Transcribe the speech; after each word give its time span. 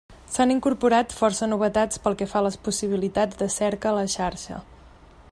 S'han 0.35 0.51
incorporat 0.51 1.11
força 1.17 1.49
novetats 1.51 2.01
pel 2.07 2.17
que 2.21 2.27
fa 2.31 2.39
a 2.39 2.45
les 2.47 2.57
possibilitats 2.69 3.41
de 3.43 3.49
cerca 3.57 3.91
a 3.91 3.95
la 3.99 4.07
xarxa. 4.15 4.59